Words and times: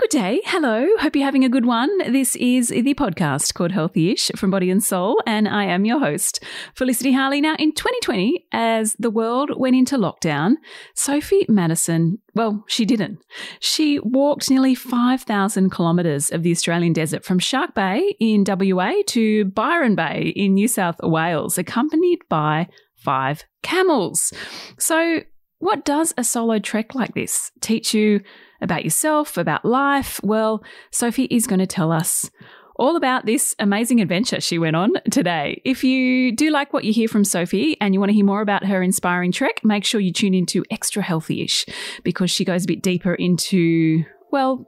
Good 0.00 0.08
day. 0.08 0.40
Hello. 0.46 0.88
Hope 1.00 1.14
you're 1.14 1.26
having 1.26 1.44
a 1.44 1.50
good 1.50 1.66
one. 1.66 1.90
This 2.10 2.34
is 2.36 2.68
the 2.68 2.94
podcast 2.94 3.52
called 3.52 3.70
Healthy 3.70 4.12
Ish 4.12 4.30
from 4.34 4.50
Body 4.50 4.70
and 4.70 4.82
Soul, 4.82 5.20
and 5.26 5.46
I 5.46 5.64
am 5.64 5.84
your 5.84 5.98
host, 5.98 6.42
Felicity 6.74 7.12
Harley. 7.12 7.42
Now, 7.42 7.54
in 7.58 7.74
2020, 7.74 8.46
as 8.50 8.96
the 8.98 9.10
world 9.10 9.50
went 9.58 9.76
into 9.76 9.98
lockdown, 9.98 10.54
Sophie 10.94 11.44
Matterson, 11.50 12.16
well, 12.34 12.64
she 12.66 12.86
didn't. 12.86 13.18
She 13.60 13.98
walked 13.98 14.48
nearly 14.48 14.74
5,000 14.74 15.68
kilometres 15.68 16.30
of 16.30 16.44
the 16.44 16.52
Australian 16.52 16.94
desert 16.94 17.22
from 17.22 17.38
Shark 17.38 17.74
Bay 17.74 18.16
in 18.18 18.44
WA 18.48 19.02
to 19.08 19.44
Byron 19.44 19.96
Bay 19.96 20.32
in 20.34 20.54
New 20.54 20.68
South 20.68 20.96
Wales, 21.02 21.58
accompanied 21.58 22.20
by 22.30 22.68
five 22.96 23.44
camels. 23.62 24.32
So, 24.78 25.20
what 25.60 25.84
does 25.84 26.12
a 26.18 26.24
solo 26.24 26.58
trek 26.58 26.94
like 26.94 27.14
this 27.14 27.52
teach 27.60 27.94
you 27.94 28.20
about 28.60 28.82
yourself, 28.82 29.36
about 29.36 29.64
life? 29.64 30.20
Well, 30.22 30.64
Sophie 30.90 31.24
is 31.24 31.46
going 31.46 31.60
to 31.60 31.66
tell 31.66 31.92
us 31.92 32.30
all 32.76 32.96
about 32.96 33.26
this 33.26 33.54
amazing 33.58 34.00
adventure 34.00 34.40
she 34.40 34.58
went 34.58 34.74
on 34.74 34.92
today. 35.10 35.60
If 35.66 35.84
you 35.84 36.34
do 36.34 36.50
like 36.50 36.72
what 36.72 36.84
you 36.84 36.94
hear 36.94 37.08
from 37.08 37.24
Sophie 37.24 37.76
and 37.78 37.92
you 37.92 38.00
want 38.00 38.08
to 38.08 38.14
hear 38.14 38.24
more 38.24 38.40
about 38.40 38.64
her 38.64 38.82
inspiring 38.82 39.32
trek, 39.32 39.60
make 39.62 39.84
sure 39.84 40.00
you 40.00 40.14
tune 40.14 40.32
into 40.32 40.64
Extra 40.70 41.02
Healthy 41.02 41.42
ish 41.42 41.66
because 42.04 42.30
she 42.30 42.42
goes 42.44 42.64
a 42.64 42.66
bit 42.66 42.82
deeper 42.82 43.14
into, 43.14 44.02
well, 44.32 44.66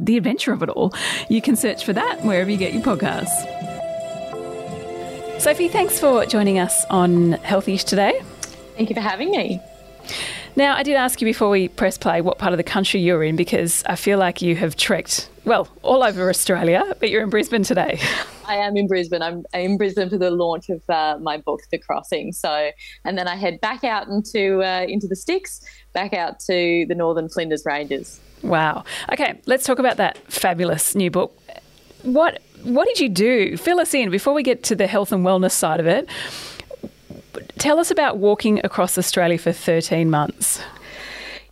the 0.00 0.16
adventure 0.16 0.54
of 0.54 0.62
it 0.62 0.70
all. 0.70 0.94
You 1.28 1.42
can 1.42 1.56
search 1.56 1.84
for 1.84 1.92
that 1.92 2.24
wherever 2.24 2.50
you 2.50 2.56
get 2.56 2.72
your 2.72 2.82
podcasts. 2.82 3.28
Sophie, 5.38 5.68
thanks 5.68 6.00
for 6.00 6.24
joining 6.24 6.58
us 6.58 6.86
on 6.86 7.34
Healthyish 7.34 7.84
today. 7.84 8.22
Thank 8.76 8.88
you 8.88 8.94
for 8.94 9.02
having 9.02 9.30
me. 9.30 9.60
Now, 10.54 10.76
I 10.76 10.82
did 10.82 10.96
ask 10.96 11.20
you 11.20 11.24
before 11.24 11.48
we 11.48 11.68
press 11.68 11.96
play 11.96 12.20
what 12.20 12.38
part 12.38 12.52
of 12.52 12.58
the 12.58 12.64
country 12.64 13.00
you're 13.00 13.24
in 13.24 13.36
because 13.36 13.82
I 13.86 13.96
feel 13.96 14.18
like 14.18 14.42
you 14.42 14.54
have 14.56 14.76
trekked, 14.76 15.30
well, 15.44 15.66
all 15.82 16.02
over 16.02 16.28
Australia, 16.28 16.94
but 17.00 17.08
you're 17.08 17.22
in 17.22 17.30
Brisbane 17.30 17.62
today. 17.62 17.98
I 18.46 18.56
am 18.56 18.76
in 18.76 18.86
Brisbane. 18.86 19.22
I'm 19.22 19.44
in 19.54 19.78
Brisbane 19.78 20.10
for 20.10 20.18
the 20.18 20.30
launch 20.30 20.68
of 20.68 20.82
uh, 20.90 21.18
my 21.20 21.38
book, 21.38 21.60
The 21.70 21.78
Crossing. 21.78 22.32
So, 22.32 22.70
and 23.04 23.16
then 23.16 23.28
I 23.28 23.36
head 23.36 23.60
back 23.60 23.82
out 23.82 24.08
into 24.08 24.62
uh, 24.62 24.84
into 24.86 25.06
the 25.06 25.16
sticks, 25.16 25.60
back 25.92 26.12
out 26.12 26.38
to 26.40 26.84
the 26.86 26.94
Northern 26.94 27.28
Flinders 27.28 27.64
Ranges. 27.64 28.20
Wow. 28.42 28.84
Okay, 29.10 29.40
let's 29.46 29.64
talk 29.64 29.78
about 29.78 29.96
that 29.96 30.18
fabulous 30.30 30.94
new 30.94 31.10
book. 31.10 31.38
What 32.02 32.42
what 32.64 32.86
did 32.88 33.00
you 33.00 33.08
do? 33.08 33.56
Fill 33.56 33.80
us 33.80 33.94
in 33.94 34.10
before 34.10 34.34
we 34.34 34.42
get 34.42 34.62
to 34.64 34.74
the 34.74 34.86
health 34.86 35.12
and 35.12 35.24
wellness 35.24 35.52
side 35.52 35.80
of 35.80 35.86
it. 35.86 36.08
Tell 37.58 37.78
us 37.78 37.90
about 37.90 38.18
walking 38.18 38.60
across 38.64 38.98
Australia 38.98 39.38
for 39.38 39.52
13 39.52 40.10
months. 40.10 40.62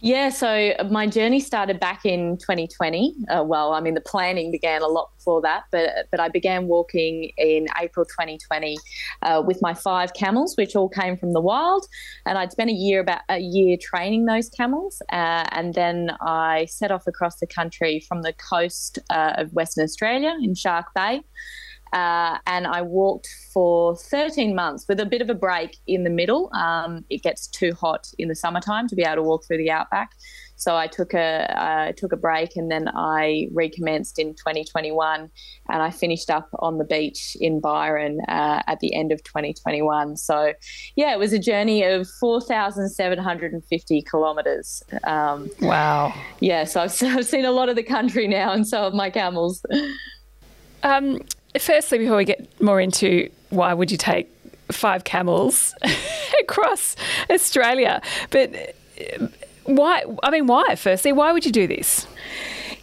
Yeah, 0.03 0.31
so 0.31 0.73
my 0.91 1.07
journey 1.07 1.41
started 1.41 1.79
back 1.79 2.07
in 2.07 2.39
2020. 2.39 3.15
Uh, 3.29 3.45
well, 3.45 3.75
I 3.75 3.81
mean, 3.81 3.93
the 3.93 4.01
planning 4.01 4.51
began 4.51 4.81
a 4.81 4.87
lot 4.87 5.11
before 5.19 5.43
that, 5.43 5.65
but 5.71 6.07
but 6.11 6.19
I 6.19 6.29
began 6.29 6.69
walking 6.69 7.31
in 7.37 7.67
April 7.79 8.07
2020 8.07 8.79
uh, 9.21 9.43
with 9.47 9.61
my 9.61 9.75
five 9.75 10.15
camels, 10.15 10.57
which 10.57 10.75
all 10.75 10.89
came 10.89 11.19
from 11.19 11.35
the 11.35 11.41
wild, 11.41 11.87
and 12.25 12.39
I'd 12.39 12.51
spent 12.51 12.71
a 12.71 12.75
year 12.75 13.01
about 13.01 13.21
a 13.29 13.41
year 13.41 13.77
training 13.79 14.25
those 14.25 14.49
camels, 14.49 15.03
uh, 15.13 15.45
and 15.53 15.75
then 15.75 16.13
I 16.23 16.65
set 16.71 16.91
off 16.91 17.07
across 17.07 17.39
the 17.39 17.47
country 17.47 18.01
from 18.01 18.23
the 18.23 18.33
coast 18.33 18.99
uh, 19.11 19.35
of 19.37 19.53
Western 19.53 19.85
Australia 19.85 20.35
in 20.41 20.55
Shark 20.55 20.87
Bay. 20.95 21.21
Uh, 21.93 22.39
and 22.47 22.67
I 22.67 22.83
walked 22.83 23.29
for 23.53 23.97
13 23.97 24.55
months 24.55 24.87
with 24.89 25.01
a 25.01 25.07
bit 25.07 25.23
of 25.23 25.31
a 25.31 25.35
break 25.35 25.77
in 25.87 26.05
the 26.05 26.11
middle. 26.11 26.51
Um, 26.55 27.05
it 27.11 27.23
gets 27.23 27.47
too 27.47 27.73
hot 27.75 28.09
in 28.19 28.29
the 28.29 28.35
summertime 28.35 28.89
to 28.89 28.97
be 28.97 29.03
able 29.03 29.17
to 29.17 29.23
walk 29.23 29.47
through 29.47 29.59
the 29.59 29.71
outback. 29.71 30.13
So 30.61 30.77
I 30.77 30.89
took 30.89 31.15
a 31.15 31.59
uh, 31.59 31.93
took 31.93 32.13
a 32.13 32.19
break 32.19 32.55
and 32.55 32.71
then 32.71 32.87
I 32.95 33.49
recommenced 33.51 34.19
in 34.19 34.35
2021 34.35 35.31
and 35.71 35.83
I 35.83 35.91
finished 35.91 36.29
up 36.29 36.51
on 36.59 36.77
the 36.77 36.85
beach 36.85 37.35
in 37.41 37.61
Byron 37.61 38.21
uh, 38.29 38.63
at 38.67 38.79
the 38.81 38.95
end 38.95 39.11
of 39.11 39.23
2021. 39.25 40.19
So 40.19 40.53
yeah, 40.97 41.15
it 41.15 41.19
was 41.19 41.33
a 41.33 41.39
journey 41.39 41.83
of 41.83 42.06
4,750 42.21 44.03
kilometers. 44.03 44.83
Um, 45.05 45.50
wow. 45.62 46.12
Yeah, 46.41 46.65
so 46.65 46.83
I've, 46.83 47.03
I've, 47.03 47.27
seen 47.27 47.47
a 47.47 47.53
lot 47.53 47.71
of 47.71 47.77
the 47.77 47.83
country 47.83 48.29
now 48.29 48.53
and 48.53 48.69
so 48.69 48.83
have 48.83 48.93
my 48.93 49.09
camels. 49.09 49.65
Um, 50.83 51.21
firstly, 51.59 51.99
before 51.99 52.16
we 52.16 52.25
get 52.25 52.61
more 52.61 52.81
into 52.81 53.31
why 53.50 53.75
would 53.75 53.91
you 53.91 53.97
take 53.97 54.33
five 54.71 55.05
camels 55.05 55.75
across 56.41 56.97
Australia, 57.28 58.00
but 58.31 58.55
uh, 58.55 59.27
why? 59.65 60.05
I 60.22 60.31
mean, 60.31 60.47
why? 60.47 60.75
Firstly, 60.77 61.12
why 61.12 61.33
would 61.33 61.44
you 61.44 61.53
do 61.53 61.66
this? 61.66 62.06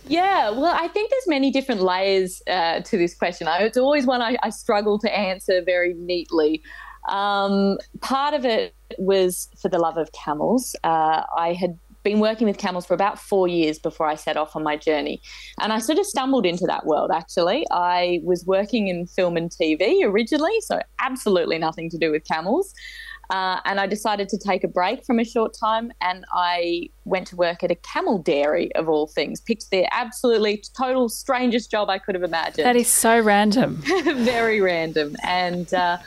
Yeah, 0.08 0.52
well, 0.52 0.74
I 0.74 0.88
think 0.88 1.10
there's 1.10 1.28
many 1.28 1.52
different 1.52 1.82
layers 1.82 2.42
uh, 2.48 2.80
to 2.82 2.98
this 2.98 3.14
question. 3.14 3.48
I, 3.48 3.64
it's 3.64 3.78
always 3.78 4.06
one 4.06 4.22
I, 4.22 4.38
I, 4.42 4.52
struggle 4.52 4.98
to 5.00 5.14
answer 5.14 5.62
very 5.62 5.94
neatly. 5.96 6.64
Um, 7.10 7.78
part 8.00 8.34
of 8.34 8.46
it 8.46 8.74
was 8.98 9.50
for 9.62 9.68
the 9.68 9.80
love 9.80 9.98
of 9.98 10.12
camels. 10.14 10.78
Uh, 10.84 11.24
I 11.36 11.54
had 11.54 11.78
been 12.08 12.20
working 12.20 12.48
with 12.48 12.58
camels 12.58 12.86
for 12.86 12.94
about 12.94 13.20
four 13.20 13.50
years 13.50 13.80
before 13.80 14.08
I 14.08 14.16
set 14.16 14.38
off 14.38 14.56
on 14.56 14.64
my 14.64 14.78
journey. 14.78 15.22
And 15.60 15.74
I 15.74 15.80
sort 15.80 16.00
of 16.00 16.06
stumbled 16.06 16.46
into 16.46 16.66
that 16.66 16.86
world, 16.86 17.12
actually. 17.14 17.66
I 17.70 18.22
was 18.24 18.46
working 18.46 18.88
in 18.88 19.08
film 19.08 19.36
and 19.36 19.52
TV 19.52 20.04
originally, 20.04 20.58
so 20.62 20.80
absolutely 21.00 21.58
nothing 21.58 21.90
to 21.90 21.98
do 21.98 22.10
with 22.12 22.24
camels. 22.24 22.74
Uh, 23.30 23.60
and 23.66 23.78
I 23.82 23.88
decided 23.88 24.30
to 24.30 24.38
take 24.38 24.64
a 24.64 24.70
break 24.70 25.06
from 25.06 25.20
a 25.20 25.26
short 25.26 25.54
time 25.54 25.92
and 26.00 26.24
I 26.32 26.90
went 27.04 27.28
to 27.28 27.36
work 27.36 27.62
at 27.62 27.72
a 27.72 27.76
camel 27.76 28.20
dairy 28.20 28.74
of 28.76 28.88
all 28.88 29.08
things. 29.08 29.42
Picked 29.42 29.70
the 29.70 29.86
absolutely 29.94 30.64
total 30.78 31.10
strangest 31.10 31.70
job 31.70 31.90
I 31.90 32.00
could 32.00 32.16
have 32.16 32.24
imagined. 32.24 32.66
That 32.66 32.78
is 32.78 32.88
so 32.88 33.20
random. 33.20 33.76
Very 34.06 34.62
random. 34.62 35.18
And 35.24 35.74
uh, 35.74 35.98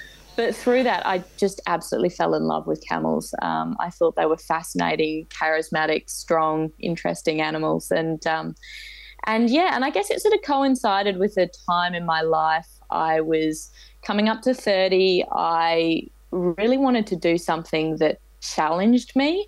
but 0.40 0.56
through 0.56 0.84
that, 0.84 1.04
I 1.04 1.22
just 1.36 1.60
absolutely 1.66 2.08
fell 2.08 2.34
in 2.34 2.44
love 2.44 2.66
with 2.66 2.82
camels. 2.88 3.34
Um, 3.42 3.76
I 3.78 3.90
thought 3.90 4.16
they 4.16 4.24
were 4.24 4.38
fascinating, 4.38 5.26
charismatic, 5.26 6.08
strong, 6.08 6.72
interesting 6.80 7.42
animals, 7.42 7.90
and 7.90 8.26
um, 8.26 8.54
and 9.26 9.50
yeah, 9.50 9.72
and 9.74 9.84
I 9.84 9.90
guess 9.90 10.10
it 10.10 10.18
sort 10.22 10.32
of 10.32 10.40
coincided 10.40 11.18
with 11.18 11.36
a 11.36 11.50
time 11.68 11.92
in 11.92 12.06
my 12.06 12.22
life. 12.22 12.66
I 12.90 13.20
was 13.20 13.70
coming 14.02 14.30
up 14.30 14.40
to 14.42 14.54
thirty. 14.54 15.26
I 15.30 16.04
really 16.30 16.78
wanted 16.78 17.06
to 17.08 17.16
do 17.16 17.36
something 17.36 17.98
that 17.98 18.18
challenged 18.40 19.14
me. 19.14 19.46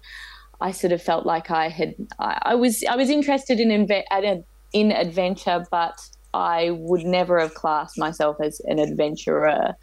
I 0.61 0.73
sort 0.73 0.93
of 0.93 1.01
felt 1.03 1.25
like 1.25 1.51
I 1.51 1.71
had. 1.71 1.95
I, 2.19 2.39
I 2.43 2.55
was 2.55 2.85
I 2.87 2.97
was 2.97 3.09
interested 3.09 3.61
in 3.61 3.69
inve- 3.71 4.45
in 4.75 4.93
adventure, 4.93 5.65
but 5.71 5.99
I 6.35 6.73
would 6.73 7.05
never 7.07 7.41
have 7.41 7.55
classed 7.55 7.99
myself 7.99 8.37
as 8.43 8.61
an 8.67 8.79
adventurer. 8.79 9.75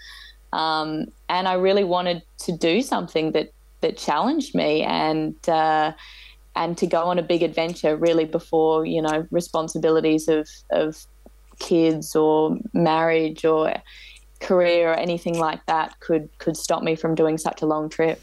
Um, 0.54 1.08
and 1.28 1.48
I 1.48 1.54
really 1.54 1.84
wanted 1.84 2.24
to 2.40 2.52
do 2.52 2.82
something 2.82 3.32
that 3.34 3.52
that 3.82 3.98
challenged 3.98 4.56
me 4.56 4.84
and 4.84 5.36
uh, 5.48 5.94
and 6.56 6.78
to 6.78 6.88
go 6.88 7.04
on 7.04 7.20
a 7.20 7.24
big 7.24 7.44
adventure 7.44 7.96
really 7.96 8.26
before 8.26 8.86
you 8.86 9.02
know 9.02 9.28
responsibilities 9.32 10.28
of 10.28 10.48
of 10.72 11.06
kids 11.60 12.16
or 12.16 12.58
marriage 12.74 13.46
or 13.46 13.74
career 14.40 14.92
or 14.92 14.96
anything 14.96 15.38
like 15.38 15.66
that 15.66 16.00
could 16.00 16.30
could 16.40 16.58
stop 16.58 16.82
me 16.84 16.96
from 16.96 17.16
doing 17.16 17.38
such 17.38 17.62
a 17.62 17.66
long 17.66 17.90
trip. 17.90 18.20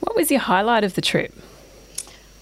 What 0.00 0.16
was 0.16 0.30
your 0.30 0.40
highlight 0.40 0.84
of 0.84 0.94
the 0.94 1.00
trip? 1.00 1.32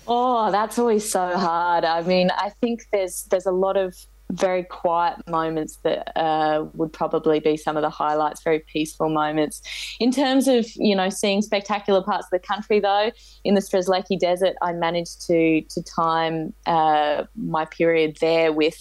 Oh, 0.09 0.51
that's 0.51 0.79
always 0.79 1.09
so 1.11 1.37
hard. 1.37 1.85
I 1.85 2.03
mean, 2.03 2.31
I 2.31 2.51
think 2.61 2.87
there's 2.93 3.25
there's 3.31 3.47
a 3.47 3.53
lot 3.53 3.77
of 3.77 3.95
very 4.31 4.65
quiet 4.65 5.17
moments 5.29 5.77
that 5.83 6.17
uh, 6.19 6.65
would 6.75 6.93
probably 6.93 7.41
be 7.41 7.57
some 7.57 7.77
of 7.77 7.83
the 7.83 7.91
highlights, 7.91 8.43
very 8.43 8.61
peaceful 8.61 9.09
moments. 9.09 9.63
In 9.99 10.11
terms 10.13 10.49
of, 10.49 10.67
you 10.77 10.95
know, 10.95 11.09
seeing 11.09 11.43
spectacular 11.43 12.03
parts 12.03 12.27
of 12.27 12.31
the 12.31 12.39
country, 12.39 12.81
though, 12.81 13.11
in 13.45 13.55
the 13.55 13.61
Strzelecki 13.61 14.19
Desert, 14.19 14.55
I 14.63 14.73
managed 14.73 15.27
to, 15.27 15.63
to 15.63 15.83
time 15.83 16.55
uh, 16.67 17.25
my 17.37 17.65
period 17.65 18.19
there 18.21 18.53
with 18.53 18.79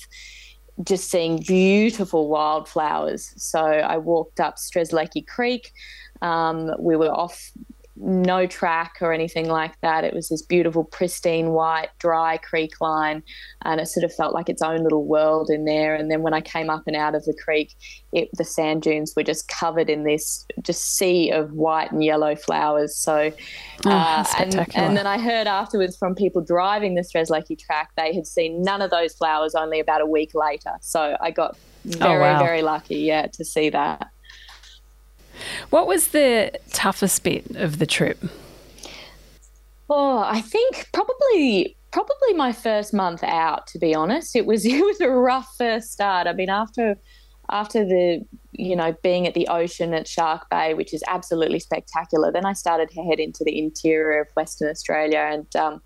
just 0.84 1.10
seeing 1.10 1.40
beautiful 1.40 2.30
wildflowers. 2.30 3.34
So 3.36 3.60
I 3.60 3.98
walked 3.98 4.40
up 4.40 4.56
Strzelecki 4.56 5.28
Creek. 5.28 5.72
Um, 6.22 6.72
we 6.80 6.96
were 6.96 7.12
off 7.12 7.52
no 8.00 8.48
track 8.48 8.96
or 9.02 9.12
anything 9.12 9.50
like 9.50 9.80
that. 9.82 10.04
It 10.04 10.14
was 10.14 10.30
this 10.30 10.42
beautiful, 10.42 10.86
pristine, 10.86 11.50
white, 11.50 11.90
dry 12.00 12.38
creek 12.38 12.80
line, 12.80 13.22
and 13.64 13.82
it 13.82 13.88
sort 13.88 14.06
of 14.06 14.14
felt 14.14 14.34
like 14.34 14.48
its 14.48 14.62
own 14.62 14.84
little 14.84 15.06
world 15.06 15.50
in 15.50 15.66
there. 15.66 15.96
And 15.96 16.10
then 16.10 16.22
when 16.22 16.34
I 16.34 16.42
came 16.42 16.70
up 16.70 16.84
and 16.88 16.96
out 16.96 17.14
of 17.14 17.26
the 17.26 17.38
creek, 17.44 17.76
it, 18.14 18.30
the 18.34 18.46
sand 18.46 18.84
dunes 18.84 19.14
were 19.16 19.24
just 19.24 19.50
covered 19.50 19.90
in 19.90 20.04
this 20.04 20.46
just 20.62 20.98
sea 20.98 21.30
of 21.32 21.52
white 21.52 21.92
and 21.92 22.04
yellow 22.04 22.36
flowers. 22.36 22.96
So, 22.96 23.32
oh, 23.86 23.90
uh, 23.90 24.24
and, 24.40 24.56
and, 24.76 24.98
then 24.98 25.06
I 25.06 25.20
heard 25.20 25.48
afterwards 25.48 25.98
from 25.98 26.16
people 26.16 26.42
driving 26.42 26.96
the 26.96 27.02
Strzelecki 27.02 27.60
track, 27.60 27.92
they 27.98 28.14
had 28.16 28.26
seen 28.26 28.62
none 28.62 28.82
of 28.82 28.92
those 28.92 29.14
flowers 29.14 29.56
only 29.56 29.80
about 29.80 30.02
a 30.02 30.06
week 30.06 30.32
later. 30.34 30.78
So 30.82 31.18
I 31.20 31.32
got 31.32 31.58
oh, 31.86 31.98
very, 31.98 32.16
oh, 32.16 32.20
wow. 32.20 32.40
very 32.40 32.62
lucky, 32.62 33.00
yeah, 33.00 33.28
to 33.28 33.44
see 33.44 33.70
that. 33.70 34.10
What 35.70 35.88
was 35.88 36.10
the 36.10 36.52
toughest 36.72 37.24
bit 37.24 37.56
of 37.56 37.80
the 37.80 37.86
trip? 37.86 38.24
Oh, 39.90 40.20
I 40.20 40.42
think 40.42 40.90
probably 40.94 41.76
probably 41.92 42.34
my 42.36 42.52
first 42.52 42.94
month 42.94 43.24
out, 43.24 43.66
to 43.68 43.80
be 43.80 43.96
honest. 43.96 44.36
It 44.36 44.46
was 44.46 44.66
it 44.66 44.84
was 44.84 45.02
a 45.02 45.10
rough 45.10 45.54
first 45.58 45.92
start. 45.92 46.28
I 46.28 46.34
mean, 46.34 46.50
after 46.50 46.98
after 47.52 47.84
the 47.84 48.26
you 48.52 48.76
know 48.76 48.96
being 49.04 49.28
at 49.28 49.34
the 49.34 49.48
ocean 49.48 49.94
at 49.94 50.08
Shark 50.08 50.50
Bay, 50.50 50.74
which 50.74 50.94
is 50.94 51.04
absolutely 51.08 51.60
spectacular, 51.60 52.32
then 52.32 52.46
I 52.46 52.54
started 52.54 52.90
to 52.90 53.04
head 53.04 53.20
into 53.20 53.44
the 53.44 53.58
interior 53.58 54.22
of 54.22 54.28
Western 54.36 54.70
Australia, 54.70 55.28
and 55.32 55.56
um, 55.56 55.82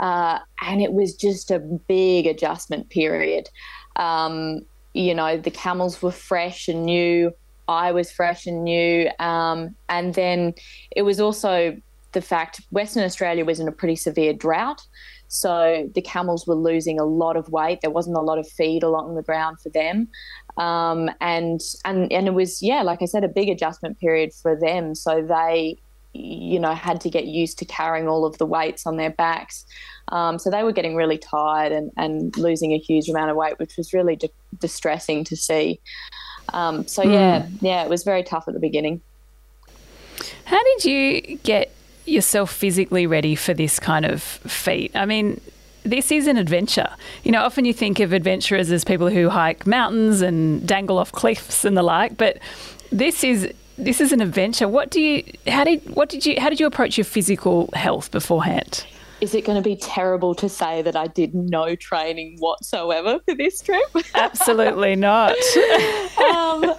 uh, 0.00 0.38
and 0.62 0.80
it 0.80 0.92
was 0.92 1.14
just 1.14 1.50
a 1.50 1.58
big 1.58 2.26
adjustment 2.26 2.90
period. 2.90 3.48
Um, 3.96 4.62
you 4.92 5.14
know, 5.14 5.36
the 5.36 5.50
camels 5.50 6.00
were 6.02 6.12
fresh 6.12 6.68
and 6.68 6.84
new. 6.84 7.32
I 7.68 7.92
was 7.92 8.10
fresh 8.10 8.46
and 8.46 8.64
new, 8.64 9.10
um, 9.18 9.74
and 9.88 10.14
then 10.14 10.54
it 10.94 11.02
was 11.02 11.20
also 11.20 11.76
the 12.12 12.22
fact 12.22 12.60
Western 12.70 13.04
Australia 13.04 13.44
was 13.44 13.60
in 13.60 13.68
a 13.68 13.72
pretty 13.72 13.96
severe 13.96 14.32
drought. 14.32 14.80
So 15.28 15.90
the 15.94 16.02
camels 16.02 16.46
were 16.46 16.54
losing 16.54 17.00
a 17.00 17.04
lot 17.04 17.36
of 17.36 17.48
weight. 17.48 17.80
There 17.80 17.90
wasn't 17.90 18.16
a 18.16 18.20
lot 18.20 18.38
of 18.38 18.48
feed 18.48 18.84
along 18.84 19.16
the 19.16 19.22
ground 19.22 19.58
for 19.60 19.68
them. 19.70 20.08
Um, 20.56 21.10
and, 21.20 21.60
and, 21.84 22.12
and 22.12 22.28
it 22.28 22.34
was, 22.34 22.62
yeah, 22.62 22.82
like 22.82 23.02
I 23.02 23.06
said, 23.06 23.24
a 23.24 23.28
big 23.28 23.48
adjustment 23.48 23.98
period 23.98 24.32
for 24.32 24.54
them. 24.54 24.94
So 24.94 25.22
they, 25.22 25.76
you 26.12 26.60
know, 26.60 26.72
had 26.72 27.00
to 27.00 27.10
get 27.10 27.26
used 27.26 27.58
to 27.58 27.64
carrying 27.64 28.06
all 28.06 28.24
of 28.24 28.38
the 28.38 28.46
weights 28.46 28.86
on 28.86 28.96
their 28.96 29.10
backs. 29.10 29.66
Um, 30.12 30.38
so 30.38 30.50
they 30.50 30.62
were 30.62 30.70
getting 30.70 30.94
really 30.94 31.18
tired 31.18 31.72
and, 31.72 31.90
and 31.96 32.36
losing 32.36 32.72
a 32.72 32.78
huge 32.78 33.08
amount 33.08 33.30
of 33.30 33.36
weight, 33.36 33.58
which 33.58 33.76
was 33.76 33.92
really 33.92 34.14
di- 34.14 34.28
distressing 34.60 35.24
to 35.24 35.36
see. 35.36 35.80
Um, 36.54 36.86
so 36.86 37.02
yeah, 37.02 37.42
mm. 37.42 37.58
yeah, 37.60 37.82
it 37.82 37.90
was 37.90 38.04
very 38.04 38.22
tough 38.22 38.46
at 38.46 38.54
the 38.54 38.60
beginning. 38.60 39.00
How 40.44 40.62
did 40.62 40.84
you 40.84 41.36
get 41.38 41.74
yourself 42.06 42.52
physically 42.52 43.06
ready 43.06 43.34
for 43.34 43.54
this 43.54 43.80
kind 43.80 44.04
of 44.04 44.22
feat? 44.22 44.92
I 44.94 45.04
mean, 45.04 45.40
this 45.82 46.12
is 46.12 46.26
an 46.28 46.36
adventure. 46.36 46.88
You 47.24 47.32
know, 47.32 47.42
often 47.42 47.64
you 47.64 47.72
think 47.72 47.98
of 47.98 48.12
adventurers 48.12 48.70
as 48.70 48.84
people 48.84 49.10
who 49.10 49.28
hike 49.28 49.66
mountains 49.66 50.20
and 50.20 50.66
dangle 50.66 50.98
off 50.98 51.10
cliffs 51.12 51.64
and 51.64 51.76
the 51.76 51.82
like, 51.82 52.16
but 52.16 52.38
this 52.92 53.24
is 53.24 53.52
this 53.76 54.00
is 54.00 54.12
an 54.12 54.20
adventure. 54.20 54.68
What 54.68 54.90
do 54.90 55.00
you 55.00 55.24
how 55.48 55.64
did 55.64 55.94
what 55.94 56.08
did 56.08 56.24
you 56.24 56.40
how 56.40 56.48
did 56.48 56.60
you 56.60 56.66
approach 56.66 56.96
your 56.96 57.04
physical 57.04 57.68
health 57.74 58.12
beforehand? 58.12 58.86
Is 59.20 59.34
it 59.34 59.44
going 59.44 59.56
to 59.56 59.62
be 59.62 59.76
terrible 59.76 60.34
to 60.34 60.48
say 60.48 60.82
that 60.82 60.96
I 60.96 61.06
did 61.06 61.34
no 61.34 61.74
training 61.76 62.36
whatsoever 62.38 63.20
for 63.24 63.34
this 63.34 63.60
trip? 63.60 63.82
Absolutely 64.14 64.96
not. 64.96 65.32
um, 65.32 66.74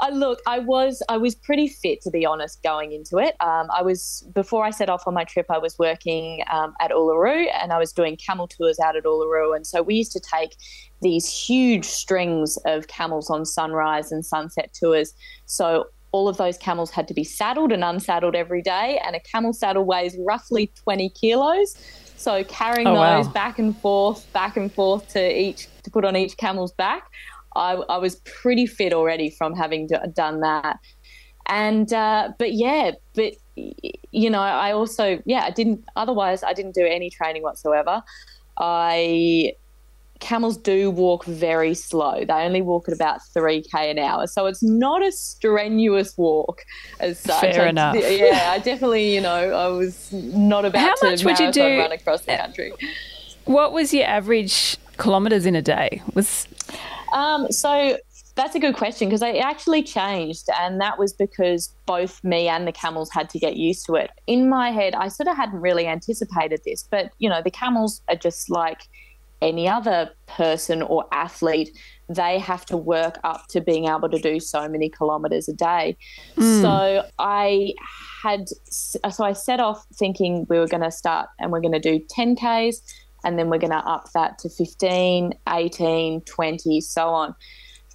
I 0.00 0.10
look, 0.12 0.40
I 0.46 0.58
was 0.58 1.02
I 1.08 1.16
was 1.16 1.34
pretty 1.34 1.68
fit 1.68 2.00
to 2.02 2.10
be 2.10 2.26
honest 2.26 2.62
going 2.62 2.92
into 2.92 3.18
it. 3.18 3.36
Um, 3.40 3.68
I 3.74 3.82
was 3.82 4.26
before 4.34 4.64
I 4.64 4.70
set 4.70 4.88
off 4.88 5.06
on 5.06 5.14
my 5.14 5.24
trip. 5.24 5.46
I 5.50 5.58
was 5.58 5.78
working 5.78 6.42
um, 6.50 6.74
at 6.80 6.90
Uluru 6.90 7.46
and 7.60 7.72
I 7.72 7.78
was 7.78 7.92
doing 7.92 8.16
camel 8.16 8.48
tours 8.48 8.78
out 8.78 8.96
at 8.96 9.04
Uluru, 9.04 9.54
and 9.54 9.66
so 9.66 9.82
we 9.82 9.94
used 9.94 10.12
to 10.12 10.20
take 10.20 10.56
these 11.02 11.28
huge 11.28 11.84
strings 11.84 12.58
of 12.64 12.88
camels 12.88 13.30
on 13.30 13.44
sunrise 13.44 14.10
and 14.12 14.24
sunset 14.24 14.74
tours. 14.78 15.14
So 15.44 15.86
all 16.16 16.28
of 16.28 16.38
those 16.38 16.56
camels 16.56 16.90
had 16.90 17.06
to 17.08 17.12
be 17.12 17.24
saddled 17.24 17.72
and 17.72 17.84
unsaddled 17.84 18.34
every 18.34 18.62
day, 18.62 18.98
and 19.04 19.14
a 19.14 19.20
camel 19.20 19.52
saddle 19.52 19.84
weighs 19.84 20.16
roughly 20.18 20.72
20 20.82 21.10
kilos. 21.10 21.76
So 22.16 22.42
carrying 22.44 22.86
oh, 22.86 22.94
those 22.94 23.26
wow. 23.26 23.32
back 23.32 23.58
and 23.58 23.76
forth, 23.76 24.32
back 24.32 24.56
and 24.56 24.72
forth 24.72 25.08
to 25.10 25.40
each 25.40 25.68
to 25.82 25.90
put 25.90 26.06
on 26.06 26.16
each 26.16 26.38
camel's 26.38 26.72
back, 26.72 27.04
I, 27.54 27.72
I 27.74 27.98
was 27.98 28.16
pretty 28.24 28.64
fit 28.64 28.94
already 28.94 29.28
from 29.28 29.54
having 29.54 29.88
do, 29.88 29.96
done 30.14 30.40
that. 30.40 30.78
And 31.48 31.92
uh, 31.92 32.32
but 32.38 32.54
yeah, 32.54 32.92
but 33.14 33.34
you 33.54 34.30
know, 34.30 34.40
I 34.40 34.72
also 34.72 35.20
yeah, 35.26 35.44
I 35.44 35.50
didn't. 35.50 35.84
Otherwise, 35.96 36.42
I 36.42 36.54
didn't 36.54 36.74
do 36.74 36.86
any 36.86 37.10
training 37.10 37.42
whatsoever. 37.42 38.02
I 38.58 39.52
camels 40.20 40.56
do 40.56 40.90
walk 40.90 41.24
very 41.24 41.74
slow. 41.74 42.24
They 42.24 42.32
only 42.32 42.62
walk 42.62 42.88
at 42.88 42.94
about 42.94 43.20
3k 43.34 43.90
an 43.90 43.98
hour. 43.98 44.26
So 44.26 44.46
it's 44.46 44.62
not 44.62 45.04
a 45.04 45.12
strenuous 45.12 46.16
walk 46.16 46.62
as 47.00 47.18
such. 47.18 47.40
Fair 47.40 47.66
I, 47.66 47.68
enough. 47.68 47.96
Yeah, 47.96 48.50
I 48.52 48.58
definitely, 48.58 49.14
you 49.14 49.20
know, 49.20 49.52
I 49.52 49.68
was 49.68 50.12
not 50.12 50.64
about 50.64 50.80
How 50.80 50.94
to 50.94 51.10
much 51.10 51.24
would 51.24 51.38
you 51.38 51.52
do, 51.52 51.78
run 51.78 51.92
across 51.92 52.22
the 52.22 52.36
country. 52.36 52.72
What 53.44 53.72
was 53.72 53.94
your 53.94 54.06
average 54.06 54.76
kilometres 54.98 55.46
in 55.46 55.54
a 55.54 55.62
day? 55.62 56.02
Was 56.14 56.48
um, 57.12 57.50
so 57.50 57.98
that's 58.34 58.54
a 58.54 58.58
good 58.58 58.76
question 58.76 59.08
because 59.08 59.22
it 59.22 59.36
actually 59.36 59.82
changed, 59.82 60.48
and 60.60 60.80
that 60.80 60.98
was 60.98 61.12
because 61.12 61.72
both 61.86 62.22
me 62.22 62.48
and 62.48 62.66
the 62.66 62.72
camels 62.72 63.10
had 63.10 63.30
to 63.30 63.38
get 63.38 63.56
used 63.56 63.86
to 63.86 63.94
it. 63.94 64.10
In 64.26 64.48
my 64.48 64.70
head, 64.70 64.94
I 64.94 65.08
sort 65.08 65.28
of 65.28 65.36
hadn't 65.36 65.60
really 65.60 65.86
anticipated 65.86 66.60
this, 66.64 66.86
but 66.90 67.12
you 67.18 67.28
know, 67.28 67.40
the 67.42 67.50
camels 67.50 68.02
are 68.08 68.16
just 68.16 68.50
like 68.50 68.82
any 69.42 69.68
other 69.68 70.10
person 70.26 70.82
or 70.82 71.04
athlete, 71.12 71.76
they 72.08 72.38
have 72.38 72.64
to 72.66 72.76
work 72.76 73.18
up 73.24 73.46
to 73.50 73.60
being 73.60 73.86
able 73.86 74.08
to 74.08 74.18
do 74.18 74.40
so 74.40 74.68
many 74.68 74.88
kilometers 74.88 75.48
a 75.48 75.52
day. 75.52 75.96
Mm. 76.36 76.62
So 76.62 77.04
I 77.18 77.74
had, 78.22 78.46
so 78.70 79.24
I 79.24 79.32
set 79.32 79.60
off 79.60 79.84
thinking 79.94 80.46
we 80.48 80.58
were 80.58 80.68
going 80.68 80.82
to 80.82 80.90
start 80.90 81.28
and 81.38 81.50
we're 81.50 81.60
going 81.60 81.72
to 81.72 81.80
do 81.80 82.00
10Ks 82.16 82.76
and 83.24 83.38
then 83.38 83.50
we're 83.50 83.58
going 83.58 83.72
to 83.72 83.78
up 83.78 84.10
that 84.14 84.38
to 84.38 84.48
15, 84.48 85.32
18, 85.48 86.20
20, 86.22 86.80
so 86.80 87.08
on. 87.08 87.34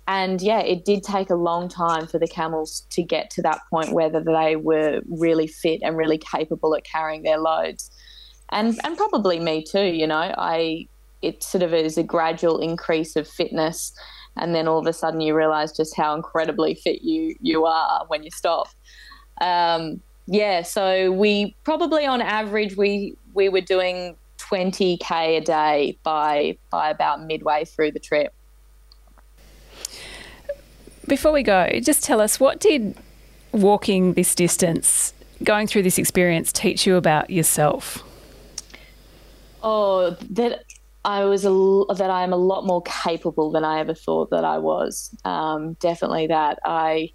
And 0.07 0.41
yeah, 0.41 0.59
it 0.59 0.83
did 0.83 1.03
take 1.03 1.29
a 1.29 1.35
long 1.35 1.69
time 1.69 2.07
for 2.07 2.19
the 2.19 2.27
camels 2.27 2.85
to 2.89 3.03
get 3.03 3.29
to 3.31 3.41
that 3.43 3.59
point 3.69 3.93
where 3.93 4.09
they 4.09 4.55
were 4.57 5.01
really 5.07 5.47
fit 5.47 5.79
and 5.83 5.95
really 5.95 6.17
capable 6.17 6.75
at 6.75 6.83
carrying 6.83 7.23
their 7.23 7.37
loads. 7.37 7.89
And, 8.51 8.77
and 8.83 8.97
probably 8.97 9.39
me 9.39 9.63
too, 9.63 9.85
you 9.85 10.05
know, 10.05 10.33
I 10.37 10.87
it 11.21 11.43
sort 11.43 11.63
of 11.63 11.73
is 11.73 11.97
a 11.97 12.03
gradual 12.03 12.59
increase 12.59 13.15
of 13.15 13.27
fitness 13.27 13.93
and 14.37 14.55
then 14.55 14.67
all 14.67 14.79
of 14.79 14.87
a 14.87 14.93
sudden 14.93 15.21
you 15.21 15.35
realize 15.35 15.71
just 15.71 15.95
how 15.95 16.15
incredibly 16.15 16.75
fit 16.75 17.01
you 17.01 17.35
you 17.41 17.65
are 17.65 18.05
when 18.07 18.23
you 18.23 18.31
stop. 18.31 18.67
Um, 19.39 20.01
yeah 20.27 20.61
so 20.61 21.11
we 21.11 21.55
probably 21.63 22.05
on 22.05 22.21
average 22.21 22.77
we 22.77 23.15
we 23.33 23.49
were 23.49 23.61
doing 23.61 24.15
20k 24.37 25.37
a 25.37 25.41
day 25.41 25.97
by 26.03 26.57
by 26.69 26.89
about 26.89 27.23
midway 27.23 27.65
through 27.65 27.91
the 27.91 27.99
trip. 27.99 28.33
Before 31.07 31.31
we 31.31 31.43
go 31.43 31.67
just 31.81 32.03
tell 32.03 32.21
us 32.21 32.39
what 32.39 32.59
did 32.59 32.95
walking 33.51 34.13
this 34.13 34.33
distance 34.35 35.13
going 35.43 35.67
through 35.67 35.83
this 35.83 35.97
experience 35.97 36.51
teach 36.51 36.85
you 36.85 36.95
about 36.95 37.29
yourself? 37.29 38.03
Oh 39.63 40.15
that 40.29 40.63
I 41.03 41.25
was 41.25 41.45
a, 41.45 41.49
that 41.95 42.09
I 42.09 42.23
am 42.23 42.33
a 42.33 42.37
lot 42.37 42.65
more 42.65 42.81
capable 42.83 43.51
than 43.51 43.63
I 43.63 43.79
ever 43.79 43.93
thought 43.93 44.29
that 44.29 44.43
I 44.43 44.59
was. 44.59 45.15
Um, 45.25 45.73
definitely 45.73 46.27
that 46.27 46.59
I, 46.63 47.11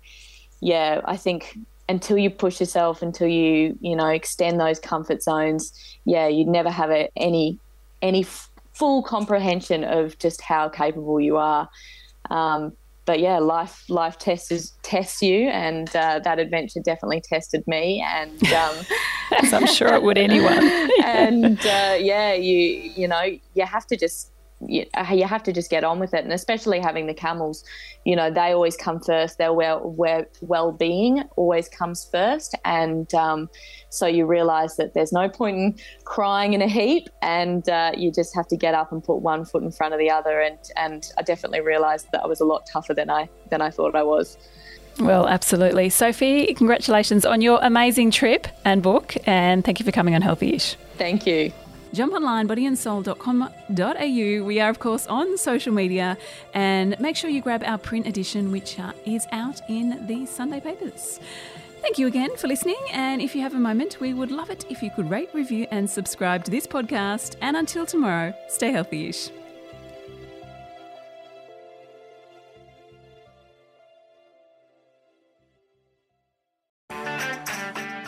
yeah, 0.60 1.00
I 1.04 1.16
think 1.16 1.58
until 1.88 2.18
you 2.18 2.30
push 2.30 2.58
yourself, 2.58 3.02
until 3.02 3.28
you 3.28 3.78
you 3.80 3.94
know 3.94 4.08
extend 4.08 4.58
those 4.58 4.78
comfort 4.80 5.22
zones, 5.22 5.72
yeah, 6.04 6.26
you'd 6.26 6.48
never 6.48 6.70
have 6.70 6.90
a, 6.90 7.08
any 7.16 7.58
any 8.02 8.22
f- 8.22 8.50
full 8.72 9.02
comprehension 9.02 9.84
of 9.84 10.18
just 10.18 10.40
how 10.40 10.68
capable 10.68 11.20
you 11.20 11.36
are. 11.36 11.68
Um, 12.30 12.72
but 13.06 13.20
yeah, 13.20 13.38
life 13.38 13.84
life 13.88 14.18
tests 14.18 14.76
tests 14.82 15.22
you, 15.22 15.48
and 15.48 15.88
uh, 15.96 16.20
that 16.24 16.38
adventure 16.38 16.80
definitely 16.84 17.22
tested 17.22 17.62
me, 17.66 18.04
and 18.06 18.42
um, 18.52 18.76
as 19.42 19.52
I'm 19.52 19.66
sure 19.66 19.94
it 19.94 20.02
would 20.02 20.18
anyone. 20.18 20.68
and 21.04 21.58
uh, 21.60 21.96
yeah, 21.98 22.34
you 22.34 22.56
you 22.96 23.08
know 23.08 23.22
you 23.54 23.64
have 23.64 23.86
to 23.86 23.96
just 23.96 24.32
you, 24.66 24.84
you 25.12 25.24
have 25.24 25.42
to 25.44 25.52
just 25.52 25.70
get 25.70 25.84
on 25.84 25.98
with 25.98 26.14
it, 26.14 26.24
and 26.24 26.32
especially 26.32 26.80
having 26.80 27.06
the 27.06 27.14
camels, 27.14 27.64
you 28.04 28.16
know, 28.16 28.30
they 28.30 28.52
always 28.52 28.76
come 28.76 29.00
first. 29.00 29.38
Their 29.38 29.52
well 29.52 29.94
well 30.40 30.72
being 30.72 31.22
always 31.36 31.68
comes 31.68 32.04
first, 32.04 32.54
and 32.64 33.12
um, 33.14 33.48
so 33.88 34.06
you 34.06 34.26
realise 34.26 34.74
that 34.76 34.94
there's 34.94 35.12
no 35.12 35.28
point 35.28 35.56
in 35.56 35.74
crying 36.04 36.52
in 36.52 36.62
a 36.62 36.68
heap, 36.68 37.08
and 37.22 37.68
uh, 37.68 37.92
you 37.96 38.12
just 38.12 38.34
have 38.34 38.46
to 38.48 38.56
get 38.56 38.74
up 38.74 38.92
and 38.92 39.02
put 39.02 39.16
one 39.16 39.44
foot 39.44 39.62
in 39.62 39.70
front 39.70 39.94
of 39.94 39.98
the 39.98 40.10
other. 40.10 40.40
And 40.40 40.58
and 40.76 41.10
I 41.18 41.22
definitely 41.22 41.60
realised 41.60 42.08
that 42.12 42.22
I 42.22 42.26
was 42.26 42.40
a 42.40 42.44
lot 42.44 42.66
tougher 42.66 42.94
than 42.94 43.10
I 43.10 43.28
than 43.50 43.60
I 43.60 43.70
thought 43.70 43.94
I 43.94 44.02
was. 44.02 44.36
Well, 44.98 45.28
absolutely. 45.28 45.90
Sophie, 45.90 46.54
congratulations 46.54 47.26
on 47.26 47.42
your 47.42 47.58
amazing 47.62 48.10
trip 48.10 48.46
and 48.64 48.82
book, 48.82 49.14
and 49.26 49.64
thank 49.64 49.78
you 49.78 49.84
for 49.84 49.92
coming 49.92 50.14
on 50.14 50.22
Healthyish. 50.22 50.76
Thank 50.96 51.26
you. 51.26 51.52
Jump 51.92 52.12
online, 52.14 52.48
bodyandsoul.com.au. 52.48 54.44
We 54.44 54.60
are, 54.60 54.70
of 54.70 54.78
course, 54.78 55.06
on 55.06 55.38
social 55.38 55.72
media. 55.72 56.16
And 56.54 56.98
make 57.00 57.16
sure 57.16 57.30
you 57.30 57.40
grab 57.40 57.62
our 57.64 57.78
print 57.78 58.06
edition, 58.06 58.52
which 58.52 58.78
uh, 58.78 58.92
is 59.04 59.26
out 59.32 59.60
in 59.68 60.06
the 60.06 60.26
Sunday 60.26 60.60
papers. 60.60 61.20
Thank 61.82 61.98
you 61.98 62.06
again 62.06 62.36
for 62.36 62.48
listening. 62.48 62.80
And 62.92 63.22
if 63.22 63.34
you 63.34 63.42
have 63.42 63.54
a 63.54 63.58
moment, 63.58 64.00
we 64.00 64.12
would 64.12 64.30
love 64.30 64.50
it 64.50 64.64
if 64.68 64.82
you 64.82 64.90
could 64.90 65.08
rate, 65.08 65.30
review, 65.32 65.66
and 65.70 65.88
subscribe 65.88 66.44
to 66.44 66.50
this 66.50 66.66
podcast. 66.66 67.36
And 67.40 67.56
until 67.56 67.86
tomorrow, 67.86 68.34
stay 68.48 68.72
healthy 68.72 69.08
ish. 69.08 69.30